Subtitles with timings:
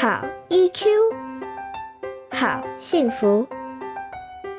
[0.00, 0.86] 好 EQ，
[2.30, 3.46] 好幸福，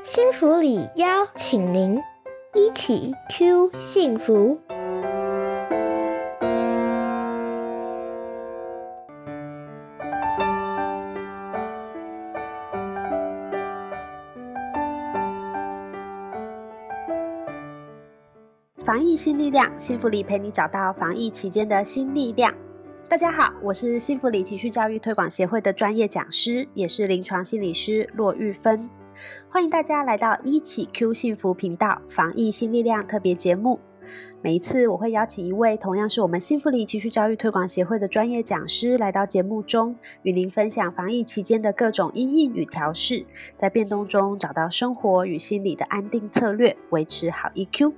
[0.04, 2.00] 幸福里邀请您
[2.54, 4.60] 一起 Q 幸福。
[18.86, 22.54] 防疫新力量，幸福里陪你找到防疫期间的新力量。
[23.12, 28.90] 大家好，我是幸福里情绪教育推广协会的专业讲师，也是临床心理师骆玉芬。
[29.50, 33.82] 欢迎大家来到一起 Q 幸福频道防疫新力量特别节目。
[34.42, 43.26] 每一次我会邀请一位同样是我们幸福里情绪教育推广协会的专业讲师来到节目中，与您分享防疫期间的各种因应与调试，
[43.60, 47.92] 在变动中找到生活与心理的安定策略，维持好 EQ。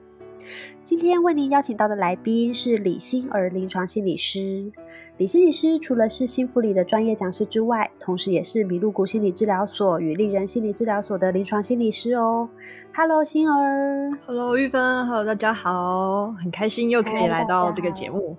[0.84, 4.74] 今天为您邀请到的来宾是李心儿临床心理师。
[5.18, 12.50] 李心理师除了是幸福里的专业讲师之外，同时也是麋鹿谷心理治疗所与丽人心理治疗所的临床心理师哦。
[12.96, 14.10] Hello，星儿。
[14.26, 15.06] Hello，玉芬。
[15.06, 18.36] Hello，大家好，很开心又可以来到这个节目。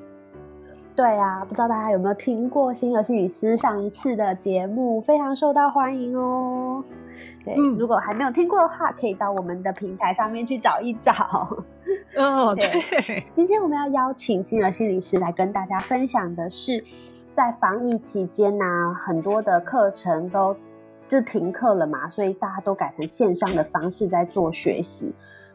[0.97, 6.84] 对啊，不知道大家有没有听过心儿心理师上一次的节目，非常受到欢迎哦。
[7.45, 11.12] 对，嗯如果还没有听过的话，可以到我们的平台上面去找一找。
[12.17, 12.69] 哦， 对
[13.03, 16.84] 对，今天我们要邀请心儿心理师来跟大家分享的是，
[17.34, 18.64] 在防疫期间呢、
[18.95, 20.56] 很多的课程都
[21.11, 25.12] 就停课了嘛，所以大家都改成线上的方式在做学习。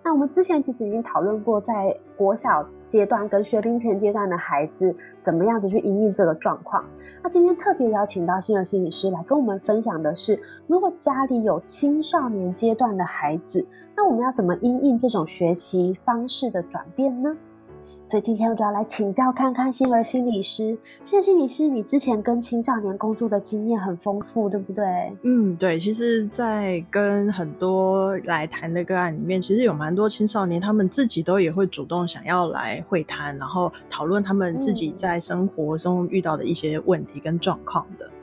[0.09, 6.83] 那我们之前其实已经讨论过，在国小阶段跟学龄前阶段的孩子怎么样子去应应这个状况。
[7.21, 13.63] 那今天特别邀请到新的心理师来跟我们分享的是，如果家里有青少年阶段的孩子，
[13.95, 17.37] 那我们要怎么应应这种学习方式的转变呢？
[18.09, 20.75] 所以今天我就要来请教看看心儿心理师。
[21.03, 24.83] 心儿心理师，你之前跟青少年工作的经验很丰富，对不对？
[25.21, 38.07] 嗯，对，其实，在跟很多来谈的个案里面，其实有蛮多青少年，他们自己都也会主动想要来会谈，然后讨论他们自己嗯在生活中遇到的一些问题跟状况的。
[38.07, 38.18] 嗯，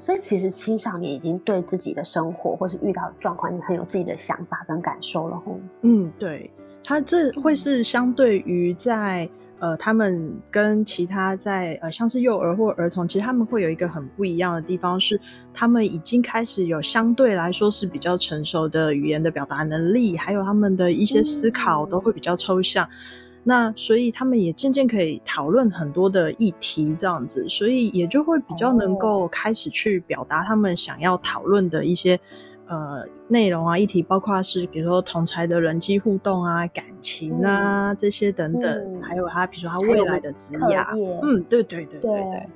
[0.00, 5.60] 所以其实青少年已经对自己的生活或是遇到的状况，很有自己的想法跟感受了吼。
[5.82, 6.50] 嗯，对，
[6.82, 9.28] 他这会是相对于在
[9.58, 15.20] 呃，他们跟其他在呃，像是幼儿或儿童，其实他们会有一个很不一样的地方，是
[15.52, 22.88] 他们已经开始有相对来说是比较成熟的语言的表达能力，还有他们的一些思考都会比较抽象。
[23.42, 32.20] 那所以他们也渐渐可以讨论很多的议题，这样子，所以也就会比较能够开始去表达他们想要讨论的一些
[32.66, 40.76] 呃内容啊、议题，包括是比如说同才的人际互动啊、感情啊、这些等等，嗯还有他比如说他未来的职业，
[41.22, 42.48] 嗯，对对对对对，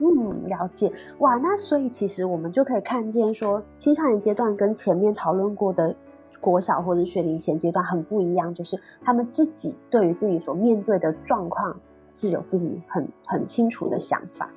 [0.00, 0.92] 嗯，了解。
[1.18, 5.96] 哇，那所以其实我们就可以看见说，青少年阶段跟前面讨论过的
[6.40, 11.76] 国小或者学龄前阶段很不一样，就是他们自己对于自己所面对的状况
[12.08, 14.50] 是有自己很很清楚的想法。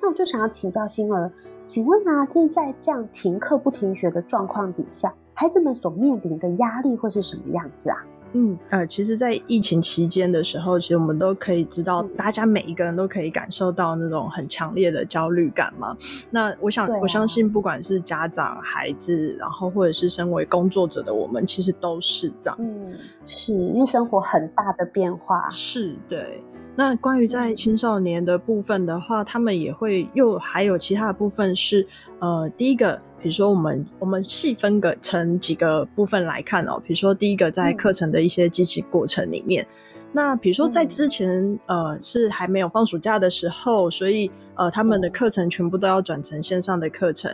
[0.00, 1.30] 那我就想要请教星儿，
[1.64, 8.04] 请问啊，就是在这样停课不停学的状况底下，孩子们所面临的压力会是什么样子啊？
[8.34, 15.96] 嗯，呃，其实，在疫情期间的时候，其实我们都可以知道，嗯大家每一个人都可以感受到那种很强烈的焦虑感嘛。
[16.30, 22.78] 那我想，啊我相信，不管是家长、孩子，然后或者是身为工作者的我们，其实都是这样子。
[22.80, 22.94] 嗯，
[23.26, 26.42] 是因为生活很大的变化，是对。
[26.74, 31.86] 那关于在青少年的部分的话，他们也会又还有其他的部分是，
[32.18, 37.76] 呃，第一个，比如说我们我们细分个成几个部分来看哦，比如说第一个在嗯。
[37.76, 39.66] 课程的一些机器过程里面，
[40.12, 47.30] 那比如说在嗯之前，呃，是还没有放暑假的时候，所以呃，他们的课程全部都要转成线上的课程。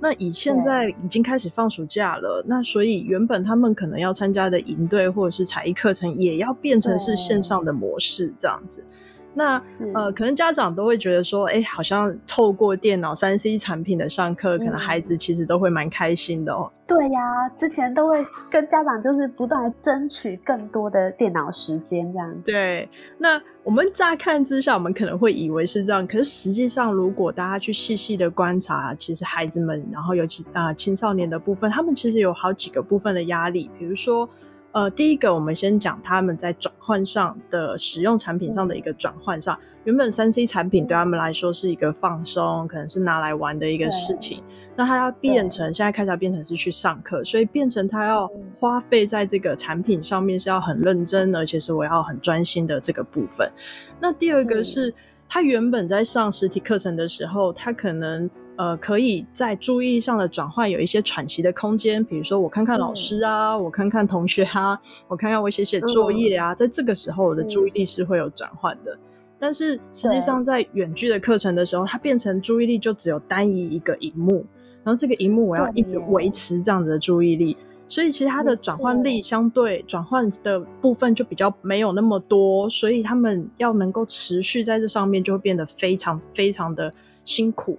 [0.00, 8.84] 那以现在已经开始放暑假了，那所以原本他们可能要参加的营队或者是才艺课程，也要变成是线上的模式这样子。
[9.32, 9.62] 那
[9.94, 16.70] 呃，可能家长都会觉得说，哎、好像透过电脑三 C 产品的上课，可能嗯孩子其实都会蛮开心的哦。
[16.86, 18.16] 对呀，之前都会
[18.50, 22.40] 跟家长就是不断的争取更多的电脑时间，这样子。
[22.50, 22.88] 对，
[23.18, 34.28] 那我们乍看之下，我们可能会以为是这样，可是实际上，如果大家去细细的观察，其实孩子们，然后尤其啊、青少年的部分，他们其实有好几个部分的压力，比如说。
[34.72, 44.42] 呃，第一个，我们先讲他们在转换上的使用产品上的一个转换上，原本三 C 产品对他们来说是一个放松，可能是拿来玩的一个事情，
[44.76, 53.50] 那他要变成现在开始要变成是去上课，所以变成他要花费在这个产品上面是要很认真，而且是我要很专心的这个部分。
[54.00, 54.94] 那第二个是
[55.28, 64.78] 他原本在上实体课程的时候，他可能呃，可以在注意力上的转换有一些喘息的空间，比如说我看看老师啊，我看看同学啊，
[65.08, 68.98] 我看看我写写作业啊，在这个时候我的注意力是会有转换的。
[69.38, 74.44] 但是实际上在远距的课程的时候，它变成注意力就只有单一一个荧幕，
[74.84, 77.56] 然后这个荧幕我要一直维持这样子的注意力，
[77.88, 86.92] 所以其实它的转换力相对转换的部分就比较没有那么多，所以他们要能够持续在这上面就会变得非常非常的
[87.24, 87.78] 辛苦。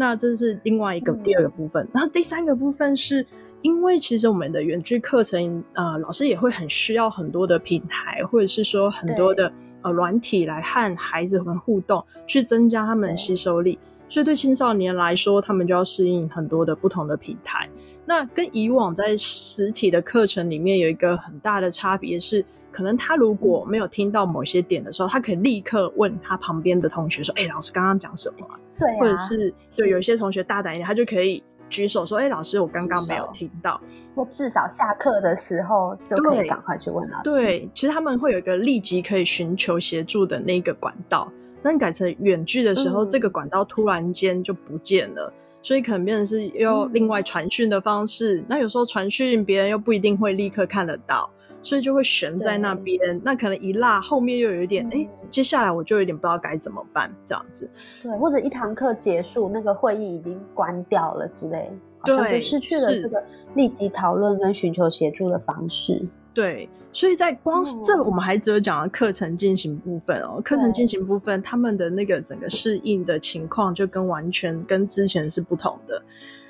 [0.00, 3.24] 那这是另外一个第二个部分，然后第三个部分是
[3.60, 9.52] 因为其实我们的远距课程，呃，老师也会很需要很多的平台，或者是说很多的
[9.82, 13.78] 呃软体来和孩子们互动，去增加他们的吸收力。
[14.08, 17.68] 所以对青少年来说，他们就要适应很多的不同的平台。
[18.10, 28.44] 那跟以往在实体的课程里面有一个很大的差别是，可能他如果没有听到某些点的时候，他可以立刻问他旁边的同学说：“哎，老师刚刚讲什么？”
[28.76, 33.80] 对，或者是对有一些同学大胆一点，他就可以举手说：“哎，老师，我刚刚没有听到。”
[34.16, 37.22] 那至少下课的时候就可以赶快去问老师。
[37.22, 41.30] 对，其实他们会有一个立即可以寻求协助的那个管道。
[41.62, 48.44] 但改成远距的时候，这个管道突然间就不见了，所以可能变成是要另外传讯的方式。
[48.48, 51.30] 那有时候传讯别人又不一定会立刻看得到。
[51.62, 57.70] 所以就会悬在那边，那可能一落后面又有一点，哎，接下来我就有点不知道该怎么办，这样子。
[58.02, 63.22] 对，或者一堂课结束，那个会议已经关掉了之类，好像就失去了这个
[63.54, 66.02] 立即讨论跟寻求协助的方式。
[66.32, 76.02] 对，所以在光这我们还只有讲了课程进行部分哦，课程进行部分他们的那个整个适应的情况就跟完全跟之前是不同的。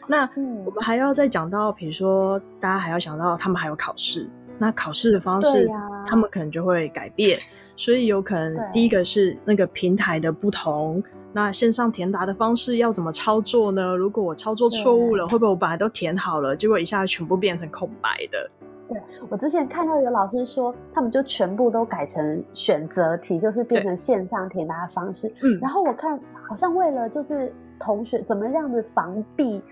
[0.06, 0.28] 那
[0.64, 4.28] 我们还要再讲到，比如说大家还要想到他们还有考试。
[4.62, 5.66] 那考试的方式，
[6.04, 7.40] 他们可能就会改变，
[7.76, 13.96] 所以有可能第一个是那个平台的不同，那线上填答的方式要怎么操作呢？
[13.96, 18.50] 如果我操作错误了，会不会我本来都填好了，结果一下全部变成空白的？
[18.90, 19.00] 对
[19.30, 25.32] 我之前看到有老师说，他们就全部都改成选择题，就是变成线上填答的方式。
[25.42, 29.62] 嗯，然后我看好像为了就是同学怎么样的防避。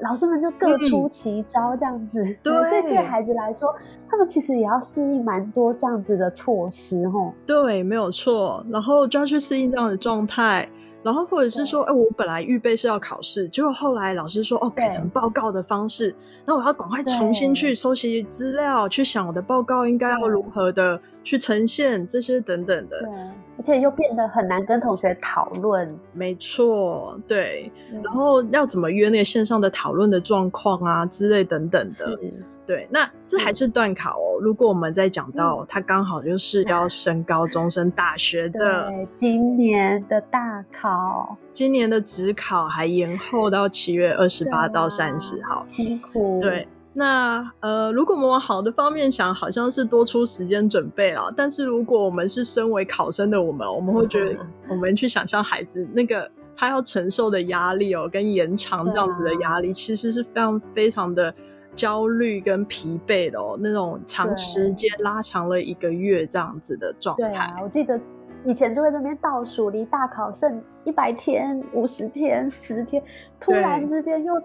[0.00, 2.22] 老师们就各出奇招，这样子。
[2.42, 3.74] 对，所以对孩子来说，
[4.10, 7.32] 他们其实也要适应蛮多这样子的措施，吼。
[7.46, 8.62] 对，没有错。
[8.68, 10.68] 然后就要去适应这样的状态。
[11.06, 16.12] 然后或者是说，哎，我本来预备是要考试，结果后来老师说，哦，改成报告的方式，
[16.44, 22.98] 那我要赶快重新去收集资料，去想我的报告应该要如何的去呈现这些等等的。
[22.98, 23.08] 对，
[23.56, 25.96] 而且又变得很难跟同学讨论。
[26.12, 27.70] 没错，对。
[28.02, 32.18] 然后要怎么约那个线上的讨论的状况啊之类等等的。
[32.66, 34.40] 对，那这还是断考哦。
[34.40, 46.40] 如果我们在讲到他刚好就是要 升高中、升大学的，今年的大考，今年的职考还延后到七月二十八到三十号，辛苦。
[46.40, 51.32] 对，那呃，如果我们往好的方面想，好像是多出时间准备了。
[51.36, 61.32] 但是如果我们是身为考生的我们，我们会觉得，我们去想象孩子那个他要承受的压力哦，跟延长这样子的压力，其实是非常非常的。
[61.76, 67.28] 焦虑跟疲惫的哦，那种长时间拉长了一个月这样子的状态。
[67.28, 68.00] 对啊，我记得
[68.44, 73.02] 以前就会那边倒数，离大考剩一百天、五十天、十天，
[73.38, 74.40] 突然之间又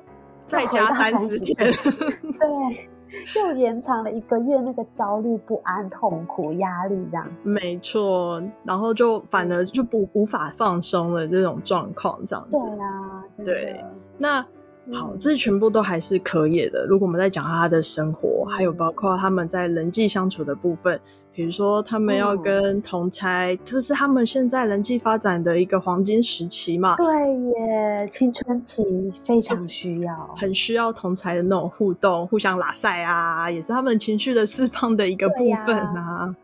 [0.45, 2.89] 再加三十天，对，
[3.35, 7.27] 又延长了一个月，那个焦虑、不安、痛苦、压力这样。
[7.43, 12.65] 没错，然后就反而就不无法放松了这种状况这样子。
[12.65, 13.85] 对啊，对，
[14.17, 14.45] 那。
[14.91, 16.85] 好，这全部都还是可以的。
[16.87, 20.99] 如果我们在讲他的生活，还有包括他们在人际相处的部分，
[21.33, 26.95] 比如说他们要跟同才，这是他们现在人际发展的一个黄金时期嘛？
[26.97, 28.83] 对耶，青春期
[29.23, 36.35] 非常需要，很需要同才的那种互动，互相拉塞啊，也是他们情绪的释放的一个部分啊。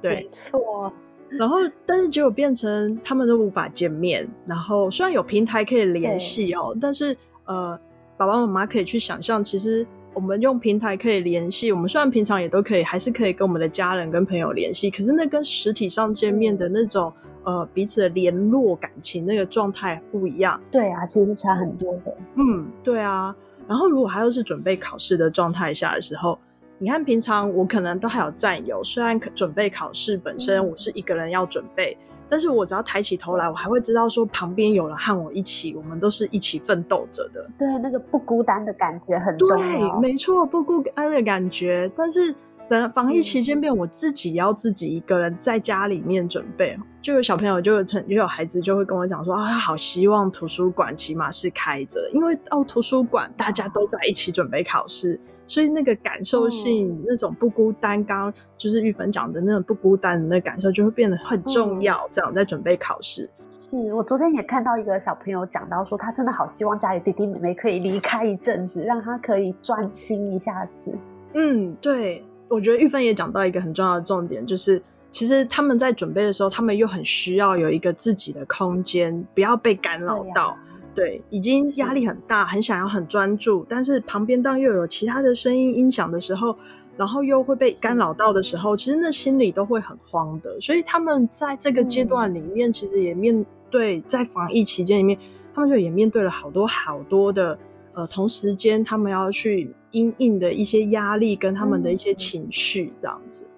[0.00, 0.92] 对，没错。
[1.28, 4.26] 然后，但是结果变成他们都无法见面。
[4.46, 7.16] 然后虽然有平台可以联系哦，但是。
[7.46, 7.78] 呃，
[8.16, 11.72] 爸爸妈妈可以去想象，其实我们用平台可以联系。
[11.72, 14.90] 我们虽然平常也都可以，还是可以跟我们的家人、跟朋友联系。
[14.90, 17.12] 可是那跟实体上见面的那种
[17.44, 20.60] 呃彼此的联络感情那个状态不一样。
[20.70, 22.16] 对啊，其实差很多的。
[22.36, 23.34] 嗯，对啊。
[23.68, 26.38] 然后如果他又是准备考试的状态下的时候，
[26.78, 31.96] 你看平常我可能都还有战友，虽然准备考试本身我是一个人要准备。
[32.30, 37.44] 但是我只要抬起头来，我还会知道说旁边有人和我一起，我们都是一起奋斗着的。
[37.58, 39.56] 对，那个不孤单的感觉很重要。
[39.56, 41.90] 对，没错，不孤单的感觉。
[41.96, 42.32] 但是
[42.70, 46.78] 等防疫期间变，我自己要自己一个人在家里面准备。
[47.02, 62.06] 就有小朋友，就有成就有孩子就会跟我讲说啊，他好希望图书馆起码是开着，因为到图书馆大家都在一起准备考试，所以那个感受性，那种不孤单，刚刚就是玉芬讲的那种不孤单的那感受，就会变得很重要。
[62.12, 70.92] 这样在准备考试，是我昨天也看到一个小朋友讲到说，他真的好希望家里弟弟妹妹可以离开一阵子，让他可以专心一下子。
[71.32, 74.82] 嗯，对，我觉得玉芬也讲到一个很重要的重点，就是。
[75.12, 80.56] 其实他们在准备的时候，他们又很需要有一个自己的空间，不要被干扰到。
[80.94, 86.56] 对，已经压力很大，很想要很专注，但是旁边当又有其他的声音音响的时候，
[86.96, 90.60] 然后又会被干扰到的时候，其实那心里都会很慌的。
[90.60, 95.18] 所以他们在这个阶段里面，其实也面对在防疫期间里面，
[95.52, 97.58] 他们就也面对了好多好多的
[97.94, 103.49] 呃，同时间他们要去因应的一些压力跟他们的一些情绪，这样子。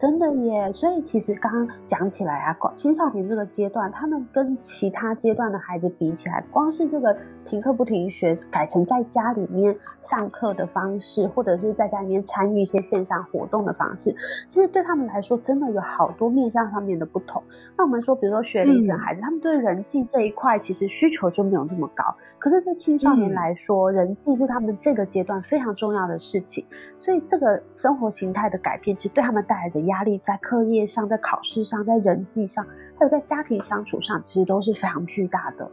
[0.00, 0.72] 对，真的耶。
[0.72, 14.14] 所以其实刚刚讲起来啊，青少年这个阶段，他们跟其他阶段的孩子比起来，光是这个停课不停学，改成在家里面上课的方式，或者是在家里面参与一些线上活动的方式，
[14.48, 17.42] 其实对他们来说，真的有好多面向上面的不同。
[17.76, 22.04] 那我们说，比如说学龄前孩子，他们对人际这一块其实需求就没有这么高。
[22.38, 26.64] 可是对青少年来说，人际是他们这个阶段非常重要的事情。
[26.96, 32.64] 所以这个生活形态的改变，其实对他们带来的压力，在课业上、在考试上、在人际上，
[32.98, 35.70] 还有在家庭相处上，其实都是非常巨大的。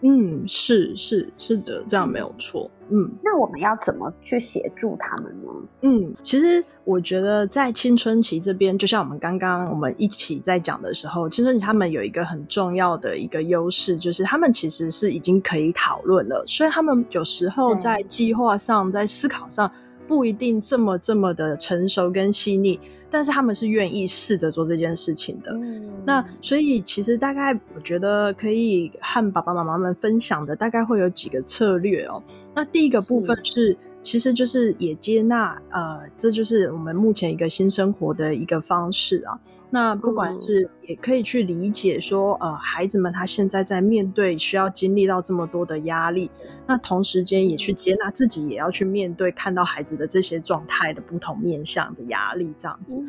[0.00, 2.70] 嗯，是是是的，这样没有错。
[2.88, 5.50] 嗯，那我们要怎么去协助他们呢？
[5.82, 19.68] 嗯，其实我觉得在青春期这边，就像我们刚刚我们一起在讲的时候，青春期他们有一个很重要的一个优势，就是他们其实是已经可以讨论了，所以他们有时候在计划上、在思考上
[20.08, 22.80] 不一定这么这么的成熟跟细腻。
[23.10, 25.50] 但是他们是愿意试着做这件事情的，
[26.04, 32.22] 那所以其实大概我觉得可以和爸爸妈妈们分享的大概会有几个策略哦。
[32.54, 39.40] 那第一个部分是，其实就是也接纳，呃，这就是我们目前一个新生活的一个方式啊。
[39.70, 46.30] 那不管是也可以去理解说，呃，孩子们他现在在面对需要经历到这么多的压力，
[46.66, 53.02] 那同时间也去接纳自己也要去面对看到孩子的这些状态的不同面向的压力，这样子。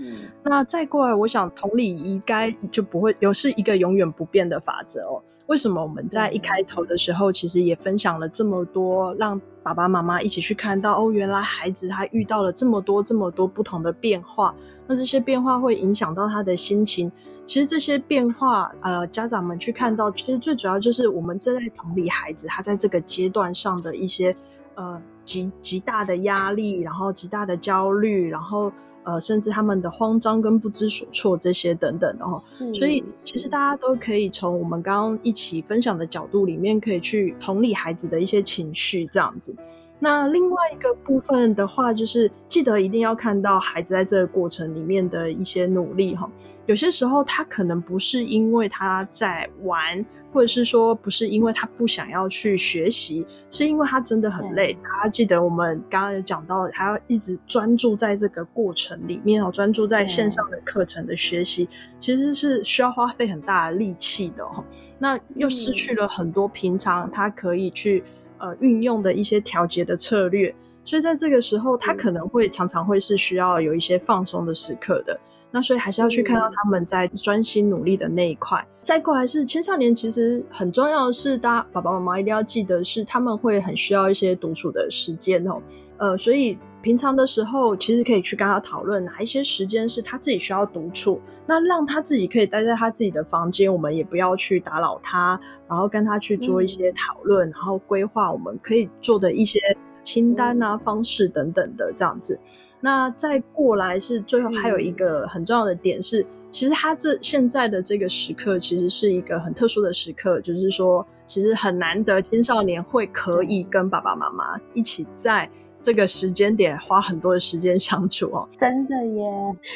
[0.44, 5.24] 那再过来，我想同理应该就不会有是一个永远不变的法则哦。
[5.48, 14.54] 为什么我们在一开头的时候，其实也分享了这么多，让爸爸妈妈一起去看到哦，原来孩子他遇到了这么多这么多不同的变化，
[14.90, 17.10] 那这些变化会影响到他的心情。
[17.46, 24.36] 其实这些变化，呃，家长们去看到，其实最主要就是我们正在同理孩子他在这个阶段上的一些
[24.74, 28.74] 呃极极大的压力，然后极大的焦虑，然后。
[29.06, 32.40] 呃，甚至他们的慌张跟不知所措这些等等的哈，
[32.76, 39.56] 所以其实大家都可以从我们刚刚一起分享的角度里面，可以去同理孩子的一些情绪这样子。
[40.02, 46.30] 那另外一个部分的话，就是记得一定要看到孩子在这个过程里面的一些努力哈。
[46.68, 54.74] 有些时候他可能不是因为他在玩，或者是说不是因为他不想要去学习，是因为他真的很累。
[54.76, 61.68] 大家记得我们刚刚有讲到，他要一直专注在这个过程里面哦，专注在线上的课程的学习，
[62.00, 64.64] 其实是需要花费很大的力气的哈。
[64.98, 68.02] 那又失去了很多平常他可以去。
[68.40, 75.20] 呃，运用的一些调节的策略，所以在这个时候，他可能会常常会是需要有一些放松的时刻的。
[75.52, 78.66] 那所以还是要去看到他们在专心努力的那一块。
[78.82, 85.62] 再过来是青少年，其实很重要的是，大家爸爸妈妈一定要记得是他们会很需要一些独处的时间哦。
[85.98, 86.58] 呃，所以。
[86.90, 99.60] 平常的时候，其实可以去跟他讨论哪一些时间是他自己需要独处，那让他自己可以待在他自己的房间，我们也不要去打扰他，然后跟他去做一些讨论，然后规划我们可以做的一些
[100.04, 102.40] 清单啊、方式等等的这样子。
[102.82, 115.48] 那再过来是最后还有一个很重要的点是，其实他这现在的这个时刻其实是一个很特殊的时刻，就是说其实很难得青少年会可以跟爸爸妈妈一起在。
[115.82, 119.24] 这个时间点花很多的时间相处哦，真的耶！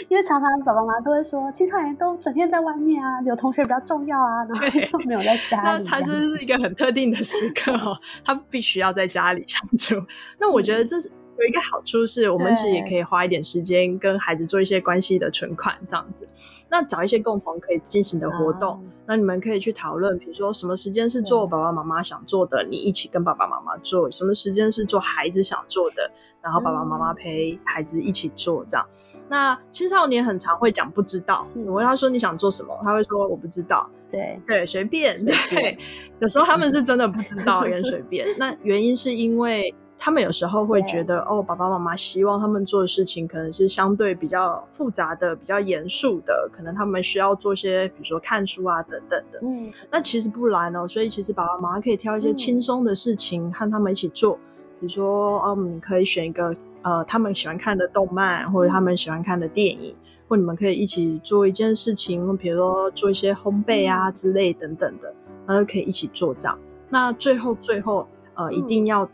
[0.10, 5.84] 因为常常爸爸妈妈都会说，青少年都整天在外面啊，有同学比较重要啊，然后就没有在家里。
[5.84, 9.96] 那他这是一个很特定的时刻哦，他必须要在家里相处。
[10.40, 16.28] 那我觉得这是有一个好处是，我们其实也可以花一点时间跟孩子做一些关系的存款，这样子。
[16.70, 26.12] 那找一些共同可以进行的活动，那你们可以去讨论，比如说什么时间是做爸爸妈妈想做的，你一起跟爸爸妈妈做；什么时间是做孩子想做的，
[26.42, 28.88] 然后爸爸妈妈陪孩子一起做，这样。
[29.28, 33.90] 那青少年很常会讲不知道，我问他说你想做什么，他会说我不知道。
[34.12, 35.16] 对对，随便。
[35.26, 35.76] 对，
[36.20, 38.28] 有时候他们是真的不知道，也随便。
[38.38, 39.74] 那原因是因为。
[40.06, 49.40] 他们有时候会觉得，哦，爸爸妈妈希望他们做的事情可能是相对比较复杂的、比较严肃的，可能他们需要做些，比如说看书啊等等的。
[49.42, 54.36] 嗯，那其实不然哦，所以其实爸爸妈妈可以挑一些轻松的事情和他们一起做，
[54.78, 59.96] 比如说，哦，你可以选一个呃他们喜欢看的动漫，或者他们喜欢看的电影，
[60.28, 65.16] 或你们可以一起做一件事情，比如说做一些烘焙啊之类等等的，
[65.48, 66.60] 然后可以一起做这样。
[66.90, 69.10] 那最后最后，呃，一定要。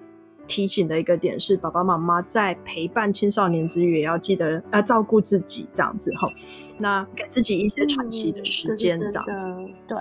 [0.50, 6.28] 提醒的一个点是，爸爸妈妈在陪伴青少年之余，也要记得要照顾自己，这样子哈。
[6.80, 9.48] 那给自己一些喘息的时间，这样子。
[9.88, 9.98] 对，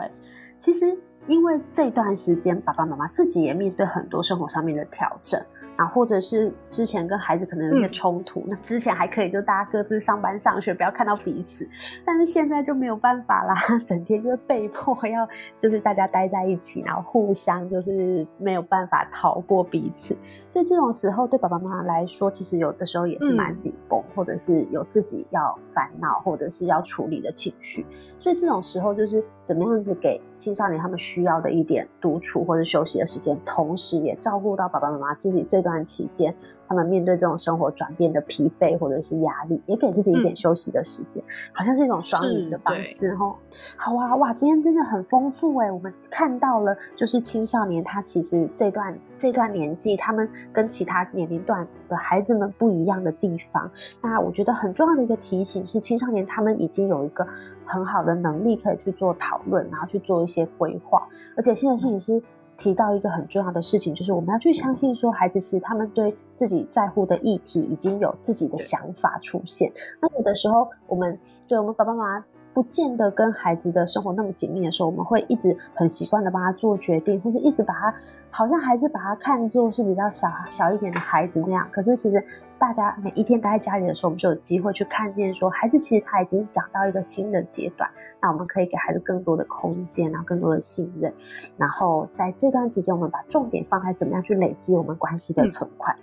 [0.57, 5.38] 其实因为这段时间，爸爸妈妈自己也面对很多生活上面的调整。
[5.79, 11.69] 啊，或者是之前跟孩子可能有些冲突，那之前还可以就大家各自上班上学，不要看到彼此，
[12.05, 13.55] 但是现在就没有办法啦，
[13.87, 20.17] 整天就是被迫要就是大家待在一起，然后互相就是没有办法逃过彼此，
[20.49, 27.87] 所以这种时候对爸爸妈妈来说，其实有的时候也是蛮紧绷，或者是有自己要烦恼或者是要处理的情绪，
[28.19, 35.83] 所以这种时候就是怎么样子给青少年他们需要的一点独处或者休息的时间，同时也照顾到爸爸妈妈自己这段。
[35.83, 36.35] 期间，
[36.69, 43.35] 他们面对这种生活转变的疲惫或者是压力，也给自己一点休息的时间，好像是一种双赢的方式哦。
[43.77, 45.73] 好啊，哇，今天真的很丰富哎！
[45.73, 53.69] 我们看到了，就是青少年他其实这段这段年纪，他们跟其他年龄段的孩子们不一样的地方。
[54.03, 57.27] 那我觉得很重要的一个提醒是，青少年他们已经有一个
[57.65, 62.23] 很好的能力可以去做讨论，然后去做一些规划，而且新的摄影师。
[62.59, 69.73] 提到一个很重要的事情，就是我们要去相信，说孩子是他们对自己在乎的议题已经有自己的想法出现。
[70.03, 72.25] 那有的时候，我们对我们爸爸妈妈
[72.59, 77.95] 不见得跟孩子的生活那么紧密的时候，我们会一直很习惯的帮他做决定，或是一直把他。
[78.31, 82.23] 好像还是把他看作是比较小小一点的孩子那样，可是其实
[82.59, 87.88] 大家每一天待在家里的时候，我们就有机会去看见说，孩子其实他已经长到一个新的阶段，
[88.21, 91.14] 那我们可以给孩子更多的空间，然后更多的信任，
[91.57, 95.97] 然后在这段时间，我们把重点放在怎么样去累积我们关系的存款。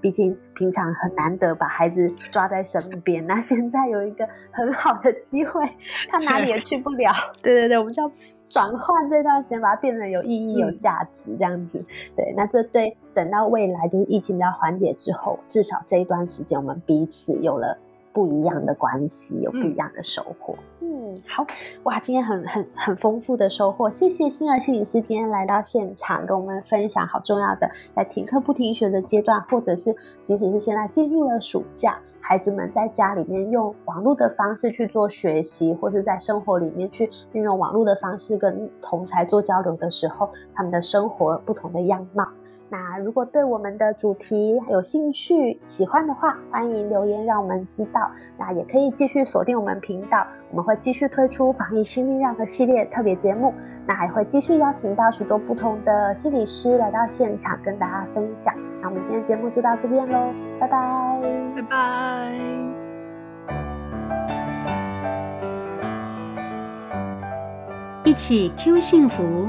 [0.00, 5.68] 毕竟平常很难得把孩子抓在身边，那现在有一个很好的机会，
[6.08, 7.12] 他哪里也去不了。
[7.42, 8.10] 对对对，我们就要。
[8.46, 11.82] 转换这段时间，把它变得有意义、有价值，这样子。
[12.14, 17.76] 对，那这对等到未来就是疫情比较缓解之后，至少这一段时间，我们彼此有了
[18.14, 20.56] 不一样的关系，有不一样的收获。
[20.80, 21.44] 嗯，好
[21.82, 31.98] 哇，今天很很很丰富的收获，谢谢心儿心理师今天来到现场，跟我们分享好重要的，在停课不停学的阶段，或者是即使是现在进入了暑假。
[32.26, 42.26] 孩子们在家里面用网络的方式去做学习，或是在生活里面去运用网络的方式跟同才做交流的时候，他们的生活不同的样貌。
[42.70, 48.10] 那如果对我们的主题有兴趣、喜欢的话，欢迎留言让我们知道。
[48.36, 53.54] 那也可以继续锁定我们频道，我们会继续推出防疫新力量的系列特别节目。
[53.86, 58.54] 那还会继续邀请到许多不同的心理师来到现场跟大家分享。
[58.80, 61.20] 那我们今天节目就到这边喽，拜拜，
[61.54, 62.32] 拜拜。
[68.04, 69.48] 一起 Q 幸福。